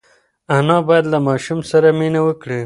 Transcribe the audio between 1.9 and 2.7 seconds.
مینه وکړي.